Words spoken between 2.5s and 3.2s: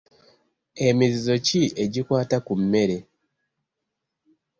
mmere?